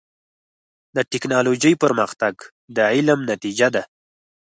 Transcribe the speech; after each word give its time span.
د 0.95 0.97
ټکنالوجۍ 1.11 1.73
پرمختګ 1.83 2.35
د 2.75 2.77
علم 2.93 3.19
نتیجه 3.31 3.67
ده. 3.75 3.83